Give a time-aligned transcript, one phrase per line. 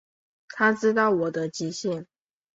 [0.47, 2.07] 他知道我的极限